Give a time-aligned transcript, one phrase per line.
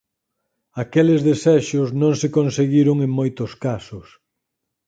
[0.83, 4.07] Aqueles desexos non se conseguiron en moitos casos.